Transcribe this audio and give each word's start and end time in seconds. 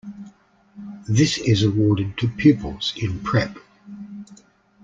This 1.07 1.37
is 1.37 1.61
awarded 1.61 2.17
to 2.17 2.27
pupils 2.27 2.95
in 2.97 3.19
Prep. 3.19 3.55